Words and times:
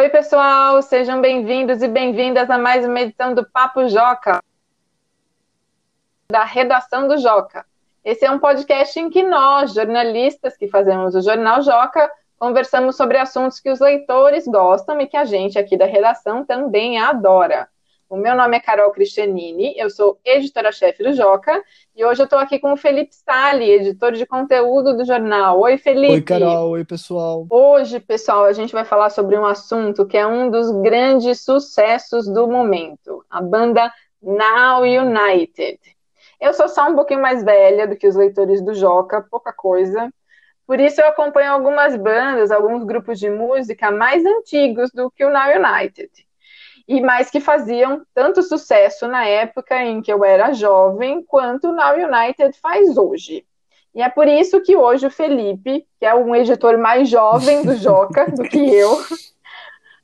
Oi, 0.00 0.08
pessoal, 0.08 0.80
sejam 0.80 1.20
bem-vindos 1.20 1.82
e 1.82 1.86
bem-vindas 1.86 2.48
a 2.48 2.56
mais 2.56 2.86
uma 2.86 3.02
edição 3.02 3.34
do 3.34 3.44
Papo 3.44 3.86
Joca, 3.86 4.42
da 6.32 6.42
redação 6.42 7.06
do 7.06 7.18
Joca. 7.18 7.66
Esse 8.02 8.24
é 8.24 8.30
um 8.30 8.38
podcast 8.38 8.98
em 8.98 9.10
que 9.10 9.22
nós, 9.22 9.74
jornalistas 9.74 10.56
que 10.56 10.68
fazemos 10.68 11.14
o 11.14 11.20
Jornal 11.20 11.60
Joca, 11.60 12.10
conversamos 12.38 12.96
sobre 12.96 13.18
assuntos 13.18 13.60
que 13.60 13.68
os 13.68 13.78
leitores 13.78 14.46
gostam 14.46 14.98
e 15.02 15.06
que 15.06 15.18
a 15.18 15.26
gente 15.26 15.58
aqui 15.58 15.76
da 15.76 15.84
redação 15.84 16.46
também 16.46 16.98
adora. 16.98 17.68
O 18.10 18.16
meu 18.16 18.34
nome 18.34 18.56
é 18.56 18.60
Carol 18.60 18.90
Cristianini, 18.90 19.72
eu 19.76 19.88
sou 19.88 20.18
editora-chefe 20.24 21.00
do 21.00 21.12
Joca 21.12 21.62
e 21.94 22.04
hoje 22.04 22.20
eu 22.20 22.24
estou 22.24 22.40
aqui 22.40 22.58
com 22.58 22.72
o 22.72 22.76
Felipe 22.76 23.14
Sali, 23.14 23.70
editor 23.70 24.10
de 24.10 24.26
conteúdo 24.26 24.96
do 24.96 25.04
jornal. 25.04 25.60
Oi, 25.60 25.78
Felipe. 25.78 26.14
Oi, 26.14 26.20
Carol. 26.20 26.70
Oi, 26.70 26.84
pessoal. 26.84 27.46
Hoje, 27.48 28.00
pessoal, 28.00 28.46
a 28.46 28.52
gente 28.52 28.72
vai 28.72 28.84
falar 28.84 29.10
sobre 29.10 29.38
um 29.38 29.46
assunto 29.46 30.04
que 30.04 30.16
é 30.16 30.26
um 30.26 30.50
dos 30.50 30.72
grandes 30.82 31.44
sucessos 31.44 32.26
do 32.26 32.48
momento, 32.48 33.24
a 33.30 33.40
banda 33.40 33.92
Now 34.20 34.82
United. 34.82 35.78
Eu 36.40 36.52
sou 36.52 36.68
só 36.68 36.90
um 36.90 36.96
pouquinho 36.96 37.22
mais 37.22 37.44
velha 37.44 37.86
do 37.86 37.94
que 37.94 38.08
os 38.08 38.16
leitores 38.16 38.60
do 38.60 38.74
Joca, 38.74 39.24
pouca 39.30 39.52
coisa. 39.52 40.12
Por 40.66 40.80
isso 40.80 41.00
eu 41.00 41.06
acompanho 41.06 41.52
algumas 41.52 41.94
bandas, 41.94 42.50
alguns 42.50 42.82
grupos 42.82 43.20
de 43.20 43.30
música 43.30 43.88
mais 43.92 44.26
antigos 44.26 44.90
do 44.90 45.12
que 45.12 45.24
o 45.24 45.30
Now 45.30 45.50
United 45.56 46.10
e 46.90 47.00
mais 47.00 47.30
que 47.30 47.38
faziam 47.38 48.04
tanto 48.12 48.42
sucesso 48.42 49.06
na 49.06 49.24
época 49.24 49.80
em 49.80 50.02
que 50.02 50.12
eu 50.12 50.24
era 50.24 50.52
jovem, 50.52 51.22
quanto 51.22 51.68
o 51.68 51.72
Now 51.72 51.94
United 51.94 52.58
faz 52.60 52.96
hoje. 52.98 53.46
E 53.94 54.02
é 54.02 54.08
por 54.08 54.26
isso 54.26 54.60
que 54.60 54.76
hoje 54.76 55.06
o 55.06 55.10
Felipe, 55.10 55.86
que 56.00 56.04
é 56.04 56.12
um 56.12 56.34
editor 56.34 56.76
mais 56.78 57.08
jovem 57.08 57.62
do 57.62 57.76
Joca 57.78 58.28
do 58.32 58.42
que 58.42 58.58
eu, 58.58 58.98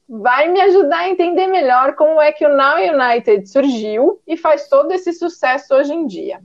vai 0.09 0.49
me 0.49 0.61
ajudar 0.61 0.99
a 1.01 1.09
entender 1.09 1.49
melhor 1.49 1.97
como 1.97 2.21
é 2.21 2.31
que 2.31 2.47
o 2.47 2.57
Now 2.57 2.77
United 2.77 3.49
surgiu 3.49 4.21
e 4.25 4.37
faz 4.37 4.69
todo 4.69 4.93
esse 4.93 5.13
sucesso 5.13 5.75
hoje 5.75 5.93
em 5.93 6.07
dia. 6.07 6.41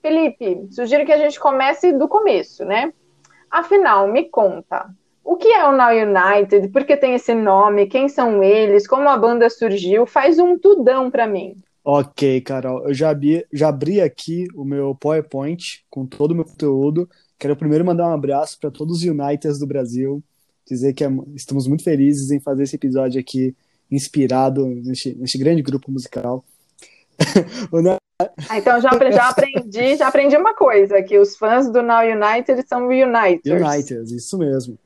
Felipe, 0.00 0.68
sugiro 0.70 1.04
que 1.04 1.12
a 1.12 1.18
gente 1.18 1.40
comece 1.40 1.92
do 1.92 2.06
começo, 2.06 2.64
né? 2.64 2.92
Afinal, 3.50 4.06
me 4.06 4.28
conta, 4.28 4.86
o 5.24 5.36
que 5.36 5.48
é 5.48 5.66
o 5.66 5.72
Now 5.72 5.90
United? 5.90 6.68
Por 6.68 6.84
que 6.84 6.96
tem 6.96 7.14
esse 7.14 7.34
nome? 7.34 7.86
Quem 7.86 8.08
são 8.08 8.42
eles? 8.42 8.86
Como 8.86 9.08
a 9.08 9.16
banda 9.16 9.48
surgiu? 9.48 10.06
Faz 10.06 10.38
um 10.38 10.58
tudão 10.58 11.10
para 11.10 11.26
mim. 11.26 11.56
Ok, 11.82 12.40
Carol. 12.42 12.86
Eu 12.86 12.94
já 12.94 13.10
abri, 13.10 13.44
já 13.52 13.68
abri 13.68 14.00
aqui 14.00 14.46
o 14.54 14.64
meu 14.64 14.94
PowerPoint 14.94 15.84
com 15.90 16.06
todo 16.06 16.32
o 16.32 16.34
meu 16.34 16.44
conteúdo. 16.44 17.08
Quero 17.38 17.56
primeiro 17.56 17.84
mandar 17.84 18.08
um 18.08 18.14
abraço 18.14 18.58
para 18.60 18.70
todos 18.70 18.98
os 18.98 19.04
Uniteds 19.04 19.58
do 19.58 19.66
Brasil. 19.66 20.22
Dizer 20.66 20.92
que 20.92 21.04
é, 21.04 21.08
estamos 21.34 21.66
muito 21.66 21.84
felizes 21.84 22.30
em 22.30 22.40
fazer 22.40 22.62
esse 22.62 22.76
episódio 22.76 23.20
aqui 23.20 23.54
inspirado 23.90 24.66
neste, 24.66 25.14
neste 25.14 25.38
grande 25.38 25.62
grupo 25.62 25.90
musical. 25.90 26.44
Ah, 28.48 28.58
então 28.58 28.80
já, 28.80 28.90
já 29.10 29.28
aprendi, 29.28 29.96
já 29.96 30.06
aprendi 30.06 30.36
uma 30.36 30.54
coisa, 30.54 31.02
que 31.02 31.18
os 31.18 31.36
fãs 31.36 31.68
do 31.68 31.82
Now 31.82 32.02
United 32.02 32.64
são 32.68 32.86
Uniteds. 32.86 33.60
Uniteds, 33.60 34.12
isso 34.12 34.38
mesmo. 34.38 34.78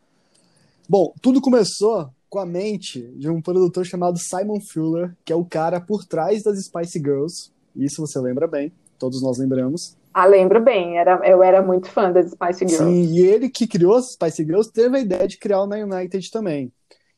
Bom, 0.90 1.12
tudo 1.20 1.38
começou 1.42 2.08
com 2.30 2.38
a 2.38 2.46
mente 2.46 3.02
de 3.14 3.28
um 3.28 3.42
produtor 3.42 3.84
chamado 3.84 4.18
Simon 4.18 4.58
Fuller, 4.58 5.14
que 5.22 5.30
é 5.30 5.36
o 5.36 5.44
cara 5.44 5.78
por 5.78 6.06
trás 6.06 6.42
das 6.42 6.64
Spice 6.64 6.98
Girls. 6.98 7.50
Isso 7.76 8.00
você 8.00 8.18
lembra 8.18 8.46
bem, 8.46 8.72
todos 8.98 9.20
nós 9.20 9.36
lembramos. 9.36 9.98
Ah, 10.14 10.24
lembro 10.24 10.64
bem, 10.64 10.96
era, 10.96 11.20
eu 11.28 11.42
era 11.42 11.60
muito 11.60 11.90
fã 11.90 12.10
das 12.10 12.30
Spice 12.30 12.66
Girls. 12.66 12.78
Sim, 12.78 13.14
e 13.14 13.20
ele 13.20 13.50
que 13.50 13.66
criou 13.66 13.96
as 13.96 14.12
Spice 14.12 14.42
Girls 14.42 14.72
teve 14.72 14.96
a 14.96 15.00
ideia 15.00 15.28
de 15.28 15.36
criar 15.36 15.60
o 15.60 15.66
Na 15.66 15.76
United 15.76 16.30
também. 16.30 16.72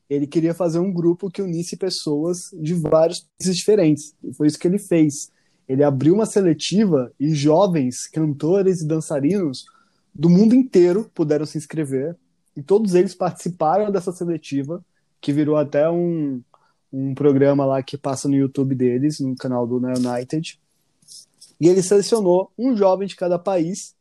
Ele 0.09 0.27
queria 0.27 0.53
fazer 0.53 0.81
um 0.81 0.93
grupo 0.93 1.31
que 1.31 1.41
unisse 1.41 1.77
pessoas 1.77 2.51
de 2.53 2.75
vários 2.75 3.21
países 3.39 3.57
diferentes. 3.57 4.17
E 4.25 4.35
foi 4.35 4.49
isso 4.49 4.59
que 4.59 4.67
ele 4.67 4.81
fez. 4.81 5.31
Ele 5.69 5.85
abriu 5.85 6.15
uma 6.15 6.27
seletiva 6.27 7.13
e 7.21 7.33
jovens 7.37 8.09
cantores 8.09 8.81
e 8.81 8.89
dançarinos 8.89 9.65
do 10.13 10.29
mundo 10.29 10.57
inteiro 10.57 11.09
puderam 11.15 11.47
se 11.47 11.57
inscrever 11.57 12.17
e 12.61 12.63
todos 12.63 12.95
eles 12.95 13.15
participaram 13.15 13.91
dessa 13.91 14.13
seletiva, 14.13 14.85
que 15.19 15.33
virou 15.33 15.57
até 15.57 15.89
um, 15.89 16.43
um 16.93 17.15
programa 17.15 17.65
lá 17.65 17.83
que 17.83 17.97
passa 17.97 18.29
no 18.29 18.37
YouTube 18.37 18.75
deles, 18.75 19.19
no 19.19 19.35
canal 19.35 19.67
do 19.67 19.79
United. 19.79 20.61
E 21.59 21.69
ele 21.69 21.83
selecionou 21.83 22.53
um 22.59 22.77
jovem 22.77 23.09
de 23.09 23.17
cada 23.17 23.39
país 23.39 23.95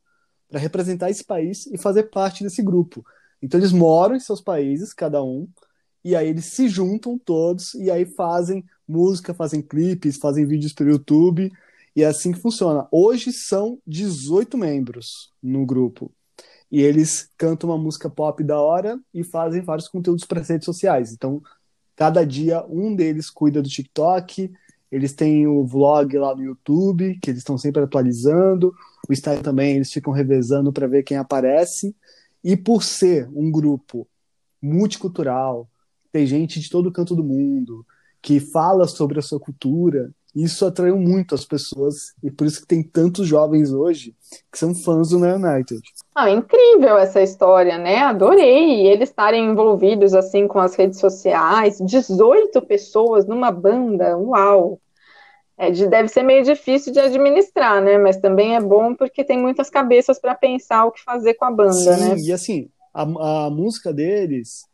para 0.49 0.59
representar 0.59 1.09
esse 1.09 1.23
país 1.23 1.67
e 1.67 1.77
fazer 1.77 2.09
parte 2.09 2.43
desse 2.43 2.61
grupo. 2.61 3.05
Então 3.41 3.57
eles 3.57 3.71
moram 3.71 4.17
em 4.17 4.19
seus 4.19 4.41
países, 4.41 4.91
cada 4.91 5.23
um, 5.23 5.47
e 6.03 6.13
aí 6.13 6.27
eles 6.27 6.47
se 6.47 6.67
juntam 6.67 7.17
todos 7.17 7.75
e 7.75 7.89
aí 7.89 8.05
fazem 8.05 8.65
música, 8.85 9.33
fazem 9.33 9.61
clipes, 9.61 10.17
fazem 10.17 10.45
vídeos 10.45 10.73
para 10.73 10.85
o 10.85 10.89
YouTube, 10.89 11.49
e 11.95 12.03
é 12.03 12.07
assim 12.07 12.33
que 12.33 12.39
funciona. 12.39 12.89
Hoje 12.91 13.31
são 13.31 13.79
18 13.87 14.57
membros 14.57 15.31
no 15.41 15.65
grupo 15.65 16.11
e 16.71 16.81
eles 16.81 17.29
cantam 17.37 17.69
uma 17.69 17.77
música 17.77 18.09
pop 18.09 18.43
da 18.43 18.59
hora 18.59 18.99
e 19.13 19.23
fazem 19.23 19.61
vários 19.61 19.87
conteúdos 19.87 20.25
para 20.25 20.41
redes 20.41 20.65
sociais. 20.65 21.11
Então, 21.11 21.41
cada 21.95 22.25
dia 22.25 22.65
um 22.67 22.95
deles 22.95 23.29
cuida 23.29 23.61
do 23.61 23.69
TikTok, 23.69 24.51
eles 24.91 25.13
têm 25.13 25.47
o 25.47 25.65
vlog 25.65 26.17
lá 26.17 26.35
no 26.35 26.43
YouTube, 26.43 27.17
que 27.21 27.29
eles 27.29 27.39
estão 27.39 27.57
sempre 27.57 27.83
atualizando, 27.83 28.73
o 29.07 29.13
Instagram 29.13 29.41
também, 29.41 29.75
eles 29.75 29.91
ficam 29.91 30.13
revezando 30.13 30.71
para 30.71 30.87
ver 30.87 31.03
quem 31.03 31.17
aparece. 31.17 31.95
E 32.43 32.55
por 32.55 32.83
ser 32.83 33.29
um 33.35 33.51
grupo 33.51 34.07
multicultural, 34.61 35.69
tem 36.11 36.25
gente 36.25 36.59
de 36.59 36.69
todo 36.69 36.91
canto 36.91 37.15
do 37.15 37.23
mundo, 37.23 37.85
que 38.21 38.39
fala 38.39 38.87
sobre 38.87 39.19
a 39.19 39.21
sua 39.21 39.39
cultura, 39.39 40.11
isso 40.35 40.65
atraiu 40.65 40.97
muito 40.97 41.33
as 41.33 41.43
pessoas 41.43 42.13
e 42.23 42.29
por 42.29 42.45
isso 42.45 42.61
que 42.61 42.67
tem 42.67 42.83
tantos 42.83 43.27
jovens 43.27 43.71
hoje 43.71 44.15
que 44.51 44.59
são 44.59 44.75
fãs 44.75 45.09
do 45.09 45.17
United. 45.17 45.81
Ah, 46.21 46.29
incrível 46.29 46.97
essa 46.97 47.21
história, 47.21 47.77
né? 47.77 47.99
Adorei 47.99 48.87
eles 48.87 49.07
estarem 49.07 49.45
envolvidos 49.45 50.13
assim 50.13 50.49
com 50.49 50.59
as 50.59 50.75
redes 50.75 50.99
sociais, 50.99 51.77
18 51.79 52.61
pessoas 52.63 53.25
numa 53.25 53.49
banda, 53.51 54.17
uau! 54.17 54.81
É, 55.57 55.71
deve 55.71 56.09
ser 56.09 56.23
meio 56.23 56.43
difícil 56.43 56.91
de 56.91 56.99
administrar, 56.99 57.81
né? 57.81 57.97
Mas 57.97 58.17
também 58.17 58.53
é 58.53 58.59
bom 58.59 58.93
porque 58.93 59.23
tem 59.23 59.37
muitas 59.37 59.69
cabeças 59.69 60.19
para 60.19 60.35
pensar 60.35 60.85
o 60.85 60.91
que 60.91 61.01
fazer 61.01 61.35
com 61.35 61.45
a 61.45 61.51
banda, 61.51 61.71
Sim, 61.73 62.09
né? 62.09 62.15
E 62.17 62.33
assim, 62.33 62.69
a, 62.93 63.03
a 63.45 63.49
música 63.49 63.93
deles 63.93 64.65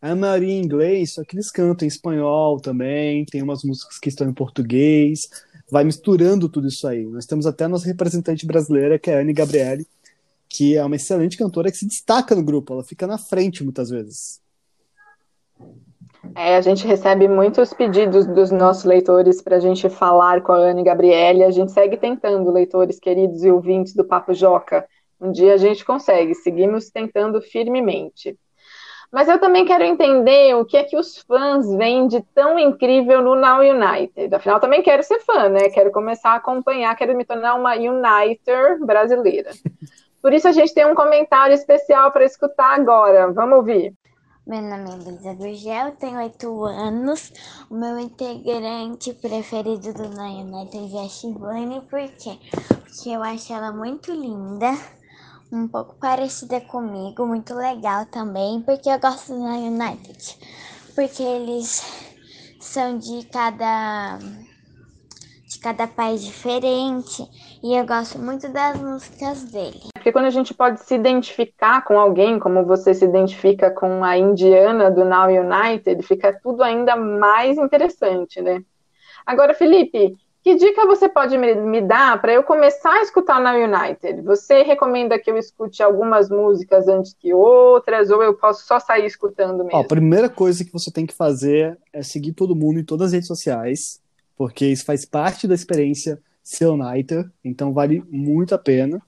é 0.00 0.10
a 0.10 0.16
maioria 0.16 0.52
em 0.52 0.62
inglês, 0.62 1.14
só 1.14 1.24
que 1.24 1.34
eles 1.34 1.50
cantam 1.50 1.86
em 1.86 1.88
espanhol 1.88 2.60
também, 2.60 3.24
tem 3.24 3.42
umas 3.42 3.64
músicas 3.64 3.98
que 3.98 4.10
estão 4.10 4.28
em 4.28 4.34
português, 4.34 5.22
vai 5.68 5.82
misturando 5.82 6.48
tudo 6.48 6.68
isso 6.68 6.86
aí. 6.86 7.04
Nós 7.04 7.26
temos 7.26 7.46
até 7.46 7.64
a 7.64 7.68
nossa 7.68 7.86
representante 7.86 8.46
brasileira, 8.46 8.96
que 8.96 9.10
é 9.10 9.16
a 9.16 9.20
Anne 9.20 9.32
Gabriele, 9.32 9.84
que 10.56 10.76
é 10.76 10.84
uma 10.84 10.94
excelente 10.94 11.36
cantora 11.36 11.70
que 11.70 11.76
se 11.76 11.86
destaca 11.86 12.34
no 12.34 12.44
grupo, 12.44 12.72
ela 12.72 12.84
fica 12.84 13.08
na 13.08 13.18
frente 13.18 13.64
muitas 13.64 13.90
vezes. 13.90 14.40
É, 16.36 16.56
a 16.56 16.60
gente 16.60 16.86
recebe 16.86 17.26
muitos 17.26 17.74
pedidos 17.74 18.24
dos 18.26 18.52
nossos 18.52 18.84
leitores 18.84 19.42
para 19.42 19.56
a 19.56 19.60
gente 19.60 19.88
falar 19.88 20.42
com 20.42 20.52
a 20.52 20.58
Anne 20.58 20.84
Gabriele. 20.84 21.42
A 21.42 21.50
gente 21.50 21.72
segue 21.72 21.96
tentando, 21.96 22.52
leitores 22.52 23.00
queridos 23.00 23.44
e 23.44 23.50
ouvintes 23.50 23.94
do 23.94 24.04
Papo 24.04 24.32
Joca. 24.32 24.86
Um 25.20 25.32
dia 25.32 25.54
a 25.54 25.56
gente 25.56 25.84
consegue, 25.84 26.34
seguimos 26.34 26.88
tentando 26.88 27.40
firmemente. 27.42 28.38
Mas 29.12 29.28
eu 29.28 29.38
também 29.38 29.64
quero 29.64 29.84
entender 29.84 30.54
o 30.56 30.64
que 30.64 30.76
é 30.76 30.82
que 30.82 30.96
os 30.96 31.18
fãs 31.18 31.72
veem 31.76 32.08
de 32.08 32.20
tão 32.34 32.58
incrível 32.58 33.22
no 33.22 33.36
Now 33.36 33.60
United. 33.60 34.34
Afinal, 34.34 34.58
também 34.58 34.82
quero 34.82 35.02
ser 35.02 35.20
fã, 35.20 35.48
né? 35.48 35.68
Quero 35.68 35.92
começar 35.92 36.30
a 36.30 36.36
acompanhar, 36.36 36.96
quero 36.96 37.16
me 37.16 37.24
tornar 37.24 37.54
uma 37.54 37.74
Uniter 37.74 38.84
brasileira. 38.84 39.50
Por 40.24 40.32
isso 40.32 40.48
a 40.48 40.52
gente 40.52 40.72
tem 40.72 40.86
um 40.86 40.94
comentário 40.94 41.54
especial 41.54 42.10
para 42.10 42.24
escutar 42.24 42.80
agora. 42.80 43.30
Vamos 43.30 43.58
ouvir. 43.58 43.92
Meu 44.46 44.62
nome 44.62 44.90
é 44.90 44.94
Luísa 44.94 45.34
Gurgel, 45.34 45.90
tenho 45.96 46.18
oito 46.18 46.64
anos. 46.64 47.30
O 47.68 47.74
meu 47.74 47.98
integrante 47.98 49.12
preferido 49.12 49.92
do 49.92 50.04
United 50.04 50.96
é 50.96 51.04
a 51.04 51.08
Shivane, 51.10 51.82
por 51.82 52.00
quê? 52.16 52.38
Porque 52.56 53.10
eu 53.10 53.22
acho 53.22 53.52
ela 53.52 53.70
muito 53.70 54.12
linda 54.12 54.72
um 55.52 55.68
pouco 55.68 55.94
parecida 55.96 56.58
comigo, 56.58 57.26
muito 57.26 57.54
legal 57.54 58.06
também, 58.06 58.62
porque 58.62 58.88
eu 58.88 58.98
gosto 58.98 59.34
do 59.34 59.44
United, 59.44 60.38
porque 60.94 61.22
eles 61.22 61.84
são 62.62 62.96
de 62.96 63.26
cada 63.26 64.16
de 65.46 65.58
cada 65.60 65.86
país 65.86 66.24
diferente 66.24 67.28
e 67.62 67.78
eu 67.78 67.86
gosto 67.86 68.18
muito 68.18 68.48
das 68.48 68.80
músicas 68.80 69.44
dele. 69.44 69.93
Porque 70.04 70.12
quando 70.12 70.26
a 70.26 70.30
gente 70.30 70.52
pode 70.52 70.80
se 70.80 70.94
identificar 70.94 71.82
com 71.82 71.98
alguém, 71.98 72.38
como 72.38 72.62
você 72.62 72.92
se 72.92 73.06
identifica 73.06 73.70
com 73.70 74.04
a 74.04 74.18
indiana 74.18 74.90
do 74.90 75.02
Now 75.02 75.28
United, 75.30 76.02
fica 76.02 76.38
tudo 76.42 76.62
ainda 76.62 76.94
mais 76.94 77.56
interessante, 77.56 78.42
né? 78.42 78.62
Agora, 79.24 79.54
Felipe, 79.54 80.14
Que 80.42 80.56
dica 80.56 80.84
você 80.84 81.08
pode 81.08 81.38
me, 81.38 81.80
dar 81.80 82.20
para 82.20 82.34
eu 82.34 82.42
começar 82.42 82.92
a 82.92 83.02
escutar 83.02 83.40
na 83.40 83.54
United? 83.54 84.20
Você 84.20 84.60
recomenda 84.60 85.18
que 85.18 85.30
eu 85.30 85.38
escute 85.38 85.82
algumas 85.82 86.28
músicas 86.28 86.86
antes 86.86 87.14
que 87.14 87.32
outras, 87.32 88.10
ou 88.10 88.22
eu 88.22 88.34
posso 88.34 88.66
só 88.66 88.78
sair 88.78 89.06
escutando 89.06 89.64
mesmo? 89.64 89.78
Ó, 89.78 89.80
a 89.80 89.86
primeira 89.86 90.28
coisa 90.28 90.62
que 90.62 90.70
você 90.70 90.92
tem 90.92 91.06
que 91.06 91.14
fazer 91.14 91.78
é 91.94 92.02
seguir 92.02 92.34
todo 92.34 92.54
mundo 92.54 92.78
em 92.78 92.84
todas 92.84 93.06
as 93.06 93.12
redes 93.14 93.26
sociais, 93.26 94.02
porque 94.36 94.66
isso 94.66 94.84
faz 94.84 95.06
parte 95.06 95.48
da 95.48 95.54
experiência 95.54 96.20
ser 96.42 96.66
United, 96.66 97.26
então 97.42 97.72
vale 97.72 98.04
muito 98.10 98.54
a 98.54 98.58
pena. 98.58 99.00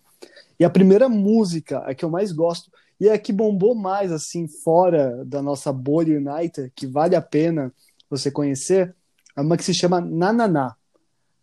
E 0.58 0.64
a 0.64 0.70
primeira 0.70 1.08
música, 1.08 1.78
a 1.80 1.94
que 1.94 2.04
eu 2.04 2.10
mais 2.10 2.32
gosto, 2.32 2.70
e 2.98 3.10
a 3.10 3.18
que 3.18 3.32
bombou 3.32 3.74
mais, 3.74 4.10
assim, 4.10 4.48
fora 4.48 5.24
da 5.24 5.42
nossa 5.42 5.72
bolha 5.72 6.16
United, 6.16 6.72
que 6.74 6.86
vale 6.86 7.14
a 7.14 7.20
pena 7.20 7.72
você 8.08 8.30
conhecer, 8.30 8.94
é 9.36 9.40
uma 9.40 9.56
que 9.56 9.64
se 9.64 9.74
chama 9.74 10.00
Nananá. 10.00 10.74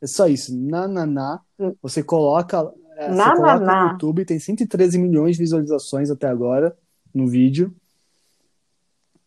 É 0.01 0.07
só 0.07 0.27
isso, 0.27 0.55
Nananá. 0.57 1.39
Hum. 1.59 1.75
Você 1.81 2.01
coloca, 2.01 2.71
é, 2.97 3.09
você 3.09 3.35
coloca 3.35 3.59
no 3.59 3.91
YouTube, 3.91 4.25
tem 4.25 4.39
113 4.39 4.97
milhões 4.97 5.35
de 5.35 5.43
visualizações 5.43 6.09
até 6.09 6.27
agora 6.27 6.75
no 7.13 7.27
vídeo. 7.27 7.73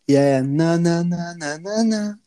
E 0.07 0.15
é 0.15 0.41
Nananana, 0.41 2.19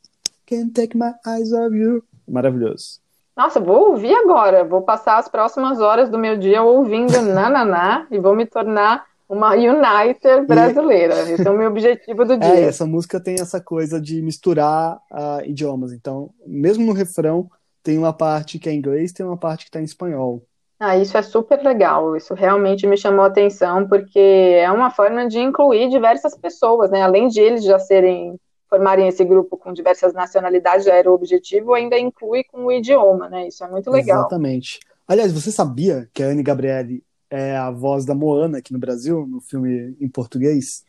can't 0.47 0.73
take 0.73 0.97
my 0.97 1.13
eyes 1.27 1.53
off 1.53 1.75
you. 1.77 2.03
Maravilhoso. 2.27 3.01
Nossa, 3.41 3.59
vou 3.59 3.93
ouvir 3.93 4.15
agora. 4.15 4.65
Vou 4.65 4.83
passar 4.83 5.17
as 5.17 5.27
próximas 5.27 5.81
horas 5.81 6.11
do 6.11 6.19
meu 6.19 6.37
dia 6.37 6.63
ouvindo 6.63 7.23
Nananá 7.25 8.07
e 8.11 8.19
vou 8.19 8.37
me 8.37 8.45
tornar 8.45 9.07
uma 9.27 9.55
Uniter 9.55 10.47
brasileira. 10.47 11.15
Esse 11.23 11.49
é 11.49 11.51
o 11.51 11.57
meu 11.57 11.71
objetivo 11.71 12.27
do 12.27 12.35
é, 12.35 12.37
dia. 12.37 12.55
É, 12.57 12.65
essa 12.65 12.85
música 12.85 13.19
tem 13.19 13.37
essa 13.41 13.59
coisa 13.59 13.99
de 13.99 14.21
misturar 14.21 14.99
uh, 15.11 15.43
idiomas. 15.47 15.91
Então, 15.95 16.29
mesmo 16.47 16.85
no 16.85 16.93
refrão, 16.93 17.49
tem 17.83 17.97
uma 17.97 18.13
parte 18.13 18.59
que 18.59 18.69
é 18.69 18.73
em 18.73 18.77
inglês, 18.77 19.11
tem 19.11 19.25
uma 19.25 19.39
parte 19.39 19.65
que 19.65 19.71
está 19.71 19.81
em 19.81 19.85
espanhol. 19.85 20.43
Ah, 20.79 20.99
isso 20.99 21.17
é 21.17 21.23
super 21.23 21.63
legal. 21.63 22.15
Isso 22.15 22.35
realmente 22.35 22.87
me 22.87 22.99
chamou 22.99 23.25
a 23.25 23.29
atenção, 23.29 23.89
porque 23.89 24.19
é 24.19 24.71
uma 24.71 24.91
forma 24.91 25.27
de 25.27 25.39
incluir 25.39 25.89
diversas 25.89 26.37
pessoas, 26.37 26.91
né? 26.91 27.01
Além 27.01 27.29
de 27.29 27.41
eles 27.41 27.65
já 27.65 27.79
serem 27.79 28.39
formarem 28.71 29.09
esse 29.09 29.25
grupo 29.25 29.57
com 29.57 29.73
diversas 29.73 30.15
nacionalidades, 30.15 30.87
já 30.87 30.95
era 30.95 31.11
o 31.11 31.15
objetivo, 31.15 31.75
ainda 31.75 31.99
inclui 31.99 32.45
com 32.45 32.67
o 32.67 32.73
idioma, 32.73 33.29
né? 33.29 33.49
Isso 33.49 33.65
é 33.65 33.69
muito 33.69 33.91
legal. 33.91 34.21
Exatamente. 34.21 34.79
Aliás, 35.07 35.33
você 35.33 35.51
sabia 35.51 36.09
que 36.15 36.23
a 36.23 36.29
Anne 36.29 36.43
Gabriele 36.43 37.03
é 37.29 37.57
a 37.57 37.69
voz 37.71 38.05
da 38.07 38.15
Moana 38.15 38.59
aqui 38.59 38.73
no 38.73 38.79
Brasil, 38.79 39.27
no 39.27 39.41
filme 39.41 39.97
em 40.01 40.09
português? 40.09 40.85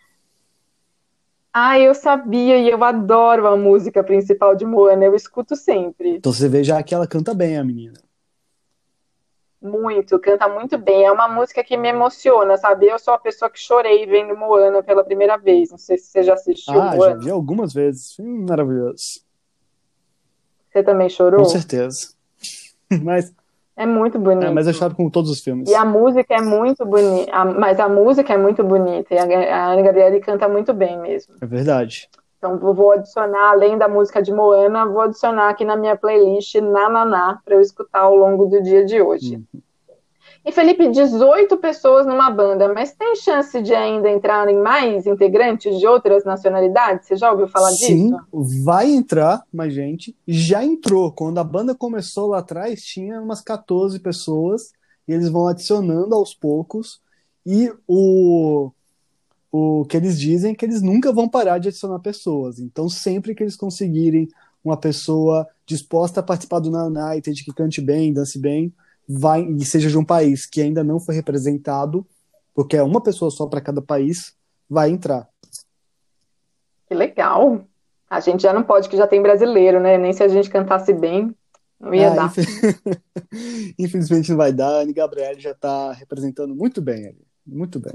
Ah, 1.52 1.78
eu 1.80 1.94
sabia 1.94 2.58
e 2.60 2.70
eu 2.70 2.84
adoro 2.84 3.48
a 3.48 3.58
música 3.58 4.04
principal 4.04 4.56
de 4.56 4.64
Moana, 4.64 5.04
eu 5.04 5.16
escuto 5.16 5.56
sempre. 5.56 6.18
Então 6.18 6.32
você 6.32 6.48
vê 6.48 6.64
já 6.64 6.82
que 6.84 6.94
ela 6.94 7.08
canta 7.08 7.34
bem, 7.34 7.58
a 7.58 7.64
menina. 7.64 8.00
Muito, 9.62 10.18
canta 10.20 10.48
muito 10.48 10.78
bem. 10.78 11.06
É 11.06 11.12
uma 11.12 11.28
música 11.28 11.64
que 11.64 11.78
me 11.78 11.90
emociona, 11.90 12.58
sabe? 12.58 12.88
Eu 12.88 12.98
sou 12.98 13.14
a 13.14 13.20
pessoa 13.20 13.50
que 13.50 13.60
chorei 13.60 14.08
vendo 14.08 14.36
Moana 14.36 14.82
pela 14.82 15.04
primeira 15.04 15.38
vez. 15.38 15.70
Não 15.70 15.78
sei 15.78 15.98
se 15.98 16.08
você 16.08 16.24
já 16.24 16.34
assistiu 16.34 16.82
ah, 16.82 16.96
Moana. 16.96 17.14
já 17.14 17.18
vi 17.18 17.30
algumas 17.30 17.72
vezes. 17.74 18.18
Hum, 18.20 18.46
maravilhoso. 18.50 19.22
Você 20.72 20.82
também 20.82 21.10
chorou? 21.10 21.44
Com 21.44 21.50
certeza. 21.50 22.14
Mas 23.04 23.32
é 23.76 23.86
muito 23.86 24.20
bonito. 24.20 24.46
É, 24.46 24.52
mas 24.52 24.68
eu 24.68 24.74
choro 24.74 24.94
com 24.94 25.10
todos 25.10 25.32
os 25.32 25.40
filmes. 25.40 25.70
E 25.70 25.74
a 25.74 25.84
música 25.84 26.36
é 26.36 26.42
muito 26.42 26.86
bonita. 26.86 27.32
Mas 27.46 27.80
a 27.80 27.88
música 27.88 28.34
é 28.34 28.38
muito 28.38 28.64
bonita. 28.64 29.14
E 29.14 29.18
a 29.18 29.72
Ana 29.72 29.82
Gabriele 29.82 30.20
canta 30.20 30.48
muito 30.48 30.74
bem 30.74 31.00
mesmo. 31.00 31.36
É 31.42 31.46
verdade. 31.46 32.10
Então 32.42 32.58
vou 32.58 32.92
adicionar, 32.92 33.52
além 33.52 33.78
da 33.78 33.88
música 33.88 34.20
de 34.20 34.34
Moana, 34.34 34.84
vou 34.88 35.02
adicionar 35.02 35.50
aqui 35.50 35.64
na 35.64 35.76
minha 35.76 35.96
playlist 35.96 36.56
Nananá 36.56 37.40
para 37.46 37.54
eu 37.54 37.62
escutar 37.62 38.00
ao 38.00 38.16
longo 38.16 38.48
do 38.48 38.64
dia 38.64 38.84
de 38.84 39.00
hoje. 39.00 39.36
Uhum. 39.36 39.62
E 40.44 40.52
Felipe, 40.52 40.90
18 40.90 41.56
pessoas 41.58 42.08
numa 42.08 42.32
banda, 42.32 42.74
mas 42.74 42.94
tem 42.94 43.16
chance 43.16 43.62
de 43.62 43.76
ainda 43.76 44.10
entrarem 44.10 44.58
mais 44.58 45.06
integrantes 45.06 45.78
de 45.80 45.86
outras 45.86 46.26
nacionalidades? 46.26 47.06
Você 47.06 47.16
já 47.16 47.32
ouviu 47.32 47.48
falar 47.48 47.70
Sim, 47.70 48.10
disso? 48.10 48.18
Sim, 48.34 48.64
vai 48.64 48.90
entrar 48.90 49.44
mais 49.54 49.72
gente. 49.72 50.18
Já 50.28 50.66
entrou. 50.66 51.12
Quando 51.12 51.38
a 51.38 51.44
banda 51.44 51.76
começou 51.76 52.30
lá 52.30 52.40
atrás, 52.40 52.82
tinha 52.82 53.22
umas 53.22 53.42
14 53.42 54.00
pessoas 54.00 54.72
e 55.08 55.14
eles 55.14 55.30
vão 55.30 55.48
adicionando 55.48 56.16
aos 56.16 56.34
poucos. 56.34 57.00
E 57.46 57.72
o, 57.88 58.72
o 59.52 59.86
que 59.86 59.98
eles 59.98 60.20
dizem 60.20 60.54
é 60.54 60.56
que 60.56 60.64
eles 60.64 60.82
nunca 60.82 61.12
vão 61.12 61.28
parar 61.28 61.58
de 61.58 61.68
adicionar 61.68 62.00
pessoas. 62.00 62.60
Então, 62.60 62.88
sempre 62.88 63.36
que 63.36 63.44
eles 63.44 63.58
conseguirem 63.58 64.30
uma 64.64 64.78
pessoa 64.78 65.48
disposta 65.66 66.20
a 66.20 66.24
participar 66.24 66.60
do 66.60 66.72
United, 66.72 67.44
que 67.44 67.54
cante 67.54 67.82
bem, 67.82 68.14
dance 68.14 68.40
bem, 68.40 68.74
vai 69.08 69.44
e 69.44 69.66
seja 69.66 69.90
de 69.90 69.98
um 69.98 70.06
país 70.06 70.46
que 70.46 70.62
ainda 70.62 70.84
não 70.84 71.00
foi 71.00 71.16
representado, 71.16 72.06
porque 72.54 72.78
é 72.78 72.84
uma 72.84 73.02
pessoa 73.02 73.30
só 73.30 73.46
para 73.48 73.60
cada 73.60 73.82
país, 73.82 74.34
vai 74.70 74.90
entrar. 74.90 75.28
Que 76.88 76.96
legal. 76.96 77.66
A 78.10 78.20
gente 78.20 78.44
já 78.44 78.54
não 78.54 78.64
pode, 78.64 78.88
que 78.88 78.98
já 78.98 79.08
tem 79.08 79.22
brasileiro, 79.22 79.80
né? 79.80 79.98
Nem 79.98 80.14
se 80.14 80.24
a 80.24 80.28
gente 80.28 80.50
cantasse 80.50 80.94
bem, 80.94 81.34
não 81.80 81.94
ia 81.94 82.12
ah, 82.12 82.16
dar. 82.16 82.34
Infelizmente 83.80 84.30
não 84.30 84.38
vai 84.38 84.54
dar. 84.54 84.68
A 84.68 84.82
Anne 84.82 84.94
Gabriele 84.94 85.40
já 85.40 85.52
está 85.52 85.92
representando 85.94 86.56
muito 86.56 86.82
bem 86.82 87.08
ali. 87.08 87.26
Muito 87.46 87.80
bem. 87.80 87.94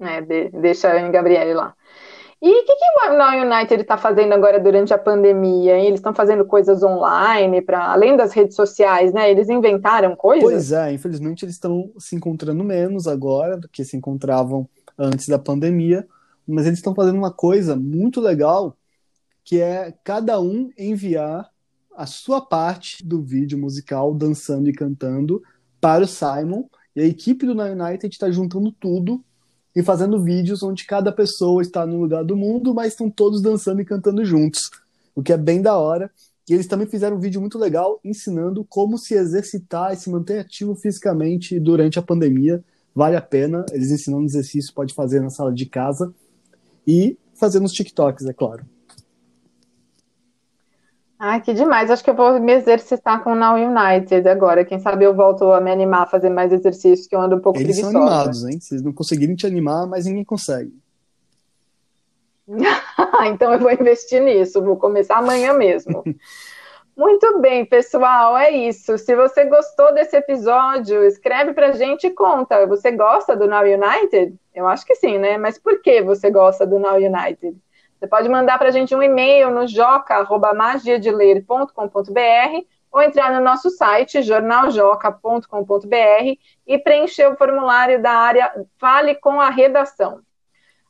É, 0.00 0.20
de, 0.20 0.50
deixa 0.50 0.88
a 0.88 0.98
Anne 0.98 1.10
Gabriele 1.10 1.54
lá. 1.54 1.74
E 2.40 2.50
o 2.50 2.64
que, 2.64 2.76
que 2.76 3.08
o 3.08 3.16
Now 3.16 3.46
United 3.46 3.80
está 3.80 3.96
fazendo 3.96 4.34
agora 4.34 4.60
durante 4.60 4.92
a 4.92 4.98
pandemia? 4.98 5.78
Eles 5.78 6.00
estão 6.00 6.14
fazendo 6.14 6.44
coisas 6.44 6.82
online, 6.82 7.62
para 7.62 7.90
além 7.90 8.14
das 8.16 8.32
redes 8.32 8.54
sociais, 8.54 9.12
né? 9.12 9.30
Eles 9.30 9.48
inventaram 9.48 10.14
coisas? 10.14 10.44
Pois 10.44 10.72
é, 10.72 10.92
infelizmente 10.92 11.44
eles 11.44 11.54
estão 11.54 11.90
se 11.98 12.14
encontrando 12.14 12.62
menos 12.62 13.08
agora 13.08 13.56
do 13.56 13.68
que 13.68 13.84
se 13.84 13.96
encontravam 13.96 14.68
antes 14.98 15.28
da 15.28 15.38
pandemia, 15.38 16.06
mas 16.46 16.66
eles 16.66 16.78
estão 16.78 16.94
fazendo 16.94 17.16
uma 17.16 17.32
coisa 17.32 17.74
muito 17.74 18.20
legal, 18.20 18.76
que 19.42 19.60
é 19.60 19.94
cada 20.04 20.38
um 20.38 20.70
enviar 20.76 21.50
a 21.96 22.04
sua 22.04 22.42
parte 22.42 23.04
do 23.04 23.22
vídeo 23.22 23.56
musical 23.56 24.14
dançando 24.14 24.68
e 24.68 24.74
cantando 24.74 25.42
para 25.80 26.04
o 26.04 26.06
Simon, 26.06 26.64
e 26.94 27.00
a 27.00 27.06
equipe 27.06 27.46
do 27.46 27.54
Now 27.54 27.66
United 27.66 28.14
está 28.14 28.30
juntando 28.30 28.70
tudo 28.72 29.24
e 29.76 29.82
fazendo 29.82 30.18
vídeos 30.18 30.62
onde 30.62 30.86
cada 30.86 31.12
pessoa 31.12 31.60
está 31.60 31.84
no 31.84 32.00
lugar 32.00 32.24
do 32.24 32.34
mundo, 32.34 32.72
mas 32.72 32.94
estão 32.94 33.10
todos 33.10 33.42
dançando 33.42 33.82
e 33.82 33.84
cantando 33.84 34.24
juntos, 34.24 34.70
o 35.14 35.22
que 35.22 35.34
é 35.34 35.36
bem 35.36 35.60
da 35.60 35.76
hora. 35.76 36.10
E 36.48 36.54
eles 36.54 36.66
também 36.66 36.86
fizeram 36.86 37.18
um 37.18 37.20
vídeo 37.20 37.42
muito 37.42 37.58
legal 37.58 38.00
ensinando 38.02 38.64
como 38.64 38.96
se 38.96 39.12
exercitar 39.12 39.92
e 39.92 39.96
se 39.96 40.08
manter 40.08 40.38
ativo 40.38 40.74
fisicamente 40.74 41.60
durante 41.60 41.98
a 41.98 42.02
pandemia. 42.02 42.64
Vale 42.94 43.16
a 43.16 43.20
pena, 43.20 43.66
eles 43.70 43.90
ensinam 43.90 44.20
um 44.20 44.24
exercício, 44.24 44.72
pode 44.72 44.94
fazer 44.94 45.20
na 45.20 45.28
sala 45.28 45.52
de 45.52 45.66
casa 45.66 46.10
e 46.86 47.18
fazer 47.34 47.60
nos 47.60 47.72
TikToks, 47.72 48.24
é 48.24 48.32
claro. 48.32 48.64
Ai, 51.18 51.40
que 51.40 51.54
demais. 51.54 51.90
Acho 51.90 52.04
que 52.04 52.10
eu 52.10 52.14
vou 52.14 52.38
me 52.38 52.52
exercitar 52.52 53.22
com 53.24 53.32
o 53.32 53.34
Now 53.34 53.54
United 53.54 54.28
agora. 54.28 54.64
Quem 54.64 54.78
sabe 54.78 55.04
eu 55.04 55.14
volto 55.14 55.50
a 55.50 55.60
me 55.60 55.70
animar 55.70 56.02
a 56.02 56.06
fazer 56.06 56.28
mais 56.28 56.52
exercícios, 56.52 57.06
que 57.06 57.16
eu 57.16 57.20
ando 57.20 57.36
um 57.36 57.40
pouco 57.40 57.58
Eles 57.58 57.76
preguiçosa. 57.76 57.92
são 57.92 58.06
animados, 58.06 58.44
hein? 58.44 58.60
Vocês 58.60 58.82
não 58.82 58.92
conseguirem 58.92 59.34
te 59.34 59.46
animar, 59.46 59.86
mas 59.86 60.04
ninguém 60.04 60.24
consegue. 60.24 60.72
então 63.26 63.52
eu 63.52 63.58
vou 63.58 63.72
investir 63.72 64.22
nisso. 64.22 64.62
Vou 64.62 64.76
começar 64.76 65.16
amanhã 65.16 65.54
mesmo. 65.54 66.04
Muito 66.96 67.40
bem, 67.40 67.66
pessoal, 67.66 68.38
é 68.38 68.50
isso. 68.50 68.96
Se 68.96 69.14
você 69.14 69.44
gostou 69.44 69.92
desse 69.92 70.16
episódio, 70.16 71.04
escreve 71.04 71.52
pra 71.52 71.72
gente 71.72 72.06
e 72.06 72.10
conta. 72.10 72.66
Você 72.66 72.90
gosta 72.90 73.36
do 73.36 73.46
Now 73.46 73.64
United? 73.64 74.34
Eu 74.54 74.66
acho 74.66 74.86
que 74.86 74.94
sim, 74.94 75.18
né? 75.18 75.36
Mas 75.36 75.58
por 75.58 75.82
que 75.82 76.00
você 76.02 76.30
gosta 76.30 76.66
do 76.66 76.78
Now 76.78 76.94
United? 76.94 77.54
Você 77.98 78.06
pode 78.06 78.28
mandar 78.28 78.58
para 78.58 78.68
a 78.68 78.70
gente 78.70 78.94
um 78.94 79.02
e-mail 79.02 79.50
no 79.50 79.66
joca.magiadeler.com.br 79.66 82.66
ou 82.92 83.02
entrar 83.02 83.32
no 83.32 83.40
nosso 83.40 83.70
site, 83.70 84.22
jornaljoca.com.br 84.22 86.38
e 86.66 86.78
preencher 86.78 87.26
o 87.26 87.36
formulário 87.36 88.00
da 88.00 88.12
área 88.12 88.66
Fale 88.78 89.14
com 89.14 89.40
a 89.40 89.50
Redação. 89.50 90.20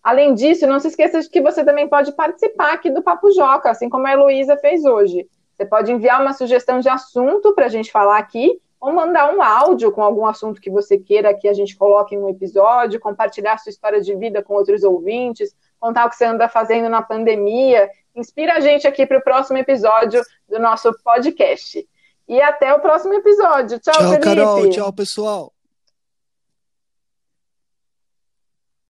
Além 0.02 0.34
disso, 0.34 0.66
não 0.66 0.78
se 0.78 0.88
esqueça 0.88 1.20
de 1.20 1.28
que 1.28 1.40
você 1.40 1.64
também 1.64 1.88
pode 1.88 2.12
participar 2.12 2.74
aqui 2.74 2.90
do 2.90 3.02
Papo 3.02 3.30
Joca, 3.32 3.70
assim 3.70 3.88
como 3.88 4.06
a 4.06 4.12
Heloísa 4.12 4.56
fez 4.56 4.84
hoje. 4.84 5.26
Você 5.56 5.64
pode 5.64 5.90
enviar 5.90 6.20
uma 6.20 6.32
sugestão 6.32 6.80
de 6.80 6.88
assunto 6.88 7.54
para 7.54 7.66
a 7.66 7.68
gente 7.68 7.90
falar 7.90 8.18
aqui, 8.18 8.60
ou 8.80 8.92
mandar 8.92 9.34
um 9.34 9.42
áudio 9.42 9.90
com 9.90 10.02
algum 10.02 10.26
assunto 10.26 10.60
que 10.60 10.70
você 10.70 10.98
queira 10.98 11.34
que 11.34 11.48
a 11.48 11.54
gente 11.54 11.76
coloque 11.76 12.14
em 12.14 12.18
um 12.18 12.28
episódio, 12.28 13.00
compartilhar 13.00 13.58
sua 13.58 13.70
história 13.70 14.00
de 14.00 14.14
vida 14.14 14.42
com 14.42 14.54
outros 14.54 14.84
ouvintes, 14.84 15.54
contar 15.80 16.06
o 16.06 16.10
que 16.10 16.16
você 16.16 16.24
anda 16.24 16.48
fazendo 16.48 16.88
na 16.88 17.02
pandemia. 17.02 17.88
Inspira 18.14 18.54
a 18.54 18.60
gente 18.60 18.86
aqui 18.86 19.06
para 19.06 19.18
o 19.18 19.22
próximo 19.22 19.58
episódio 19.58 20.22
do 20.48 20.58
nosso 20.58 20.92
podcast. 21.02 21.86
E 22.28 22.40
até 22.40 22.74
o 22.74 22.80
próximo 22.80 23.14
episódio. 23.14 23.78
Tchau, 23.78 23.94
tchau 23.94 24.08
Felipe. 24.08 24.24
Carol. 24.24 24.70
Tchau, 24.70 24.92
pessoal. 24.92 25.55